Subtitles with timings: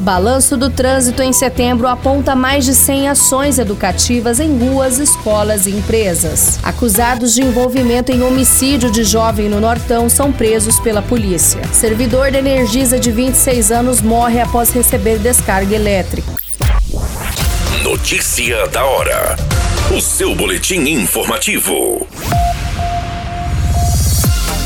[0.00, 5.70] Balanço do trânsito em setembro aponta mais de 100 ações educativas em ruas, escolas e
[5.70, 6.58] empresas.
[6.62, 11.60] Acusados de envolvimento em homicídio de jovem no Nortão são presos pela polícia.
[11.70, 16.32] Servidor da Energisa de 26 anos morre após receber descarga elétrica.
[17.82, 19.36] Notícia da hora.
[19.94, 22.06] O seu boletim informativo.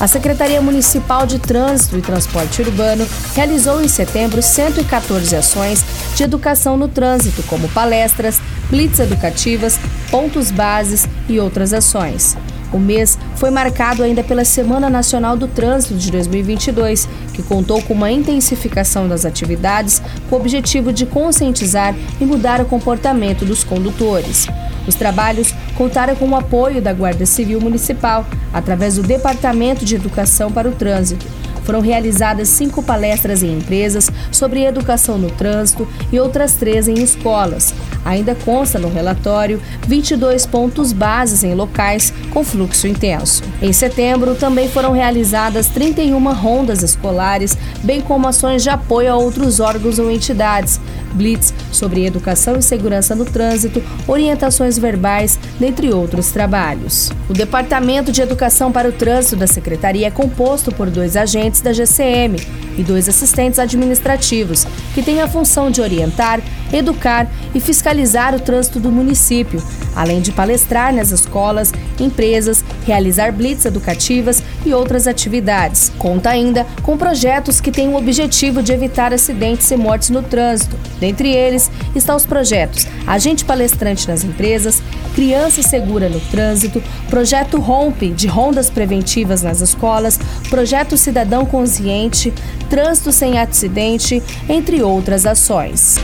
[0.00, 5.84] A Secretaria Municipal de Trânsito e Transporte Urbano realizou em setembro 114 ações
[6.14, 8.40] de educação no trânsito, como palestras,
[8.70, 9.76] blitz educativas,
[10.08, 12.36] pontos bases e outras ações.
[12.72, 17.94] O mês foi marcado ainda pela Semana Nacional do Trânsito de 2022, que contou com
[17.94, 24.46] uma intensificação das atividades com o objetivo de conscientizar e mudar o comportamento dos condutores.
[24.86, 30.50] Os trabalhos contaram com o apoio da Guarda Civil Municipal, através do Departamento de Educação
[30.50, 31.26] para o Trânsito.
[31.68, 37.74] Foram realizadas cinco palestras em empresas sobre educação no trânsito e outras três em escolas.
[38.06, 43.42] Ainda consta no relatório 22 pontos bases em locais com fluxo intenso.
[43.60, 49.60] Em setembro, também foram realizadas 31 rondas escolares, bem como ações de apoio a outros
[49.60, 50.80] órgãos ou entidades,
[51.12, 57.10] blitz sobre educação e segurança no trânsito, orientações verbais, dentre outros trabalhos.
[57.28, 61.72] O Departamento de Educação para o Trânsito da Secretaria é composto por dois agentes da
[61.72, 62.36] GCM
[62.78, 66.40] e dois assistentes administrativos, que têm a função de orientar,
[66.72, 69.62] educar e fiscalizar o trânsito do município,
[69.94, 75.90] além de palestrar nas escolas, empresas, realizar blitz educativas e outras atividades.
[75.98, 80.76] Conta ainda com projetos que têm o objetivo de evitar acidentes e mortes no trânsito.
[81.00, 84.82] Dentre eles estão os projetos Agente Palestrante nas Empresas,
[85.14, 92.32] Criança Segura no Trânsito, Projeto Rompe, de rondas preventivas nas escolas, Projeto Cidadão Consciente,
[92.68, 95.98] Trânsito Sem Acidente, entre outras ações.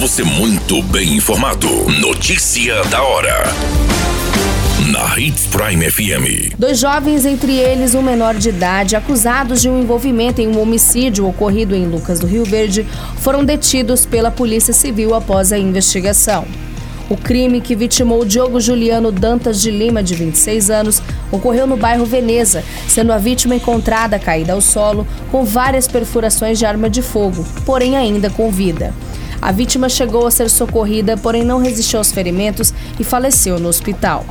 [0.00, 1.68] Você muito bem informado.
[2.00, 3.44] Notícia da hora.
[4.90, 6.56] Na Hits Prime FM.
[6.58, 11.26] Dois jovens, entre eles um menor de idade, acusados de um envolvimento em um homicídio
[11.26, 12.84] ocorrido em Lucas do Rio Verde,
[13.18, 16.44] foram detidos pela Polícia Civil após a investigação.
[17.08, 22.04] O crime que vitimou Diogo Juliano Dantas de Lima, de 26 anos, ocorreu no bairro
[22.04, 27.44] Veneza, sendo a vítima encontrada caída ao solo com várias perfurações de arma de fogo,
[27.64, 28.92] porém ainda com vida.
[29.40, 34.24] A vítima chegou a ser socorrida, porém não resistiu aos ferimentos e faleceu no hospital.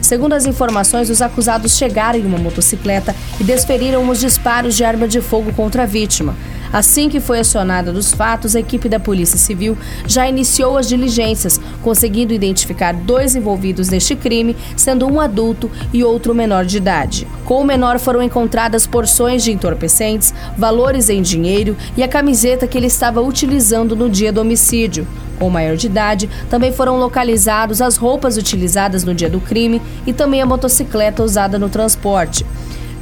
[0.00, 5.08] Segundo as informações, os acusados chegaram em uma motocicleta e desferiram os disparos de arma
[5.08, 6.36] de fogo contra a vítima.
[6.74, 11.60] Assim que foi acionada dos fatos, a equipe da Polícia Civil já iniciou as diligências,
[11.80, 17.28] conseguindo identificar dois envolvidos neste crime, sendo um adulto e outro menor de idade.
[17.44, 22.76] Com o menor foram encontradas porções de entorpecentes, valores em dinheiro e a camiseta que
[22.76, 25.06] ele estava utilizando no dia do homicídio.
[25.38, 30.12] Com maior de idade, também foram localizados as roupas utilizadas no dia do crime e
[30.12, 32.44] também a motocicleta usada no transporte.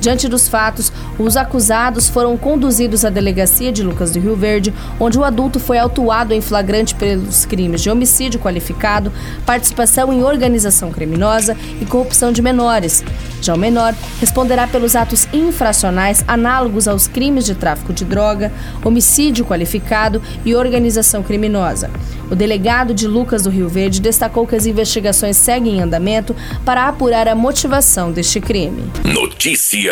[0.02, 5.16] Diante dos fatos, os acusados foram conduzidos à delegacia de Lucas do Rio Verde, onde
[5.16, 9.12] o adulto foi autuado em flagrante pelos crimes de homicídio qualificado,
[9.46, 13.04] participação em organização criminosa e corrupção de menores.
[13.40, 18.52] Já o menor responderá pelos atos infracionais análogos aos crimes de tráfico de droga,
[18.84, 21.88] homicídio qualificado e organização criminosa.
[22.28, 26.34] O delegado de Lucas do Rio Verde destacou que as investigações seguem em andamento
[26.64, 28.84] para apurar a motivação deste crime.
[29.04, 29.91] Notícia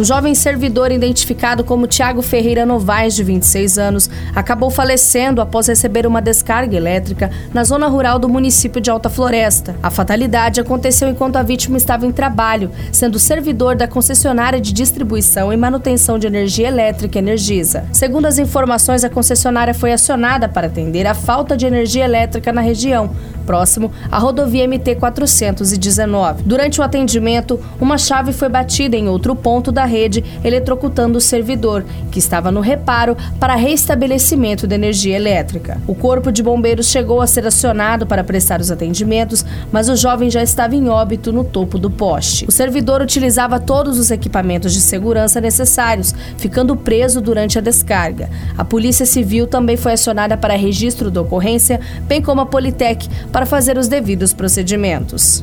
[0.00, 6.06] O jovem servidor, identificado como Tiago Ferreira Novaes, de 26 anos, acabou falecendo após receber
[6.06, 9.76] uma descarga elétrica na zona rural do município de Alta Floresta.
[9.82, 15.52] A fatalidade aconteceu enquanto a vítima estava em trabalho, sendo servidor da concessionária de distribuição
[15.52, 17.84] e manutenção de energia elétrica Energisa.
[17.92, 22.62] Segundo as informações, a concessionária foi acionada para atender a falta de energia elétrica na
[22.62, 23.10] região,
[23.44, 26.44] próximo à rodovia MT 419.
[26.44, 31.84] Durante o atendimento, uma chave foi batida em outro ponto da rede, eletrocutando o servidor,
[32.10, 35.80] que estava no reparo para restabelecimento da energia elétrica.
[35.86, 40.30] O corpo de bombeiros chegou a ser acionado para prestar os atendimentos, mas o jovem
[40.30, 42.46] já estava em óbito no topo do poste.
[42.48, 48.30] O servidor utilizava todos os equipamentos de segurança necessários, ficando preso durante a descarga.
[48.56, 53.44] A Polícia Civil também foi acionada para registro da ocorrência, bem como a Politec, para
[53.44, 55.42] fazer os devidos procedimentos.